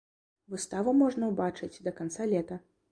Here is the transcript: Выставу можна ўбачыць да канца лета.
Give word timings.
Выставу 0.53 0.95
можна 1.03 1.31
ўбачыць 1.35 1.73
да 1.87 1.99
канца 2.03 2.33
лета. 2.35 2.63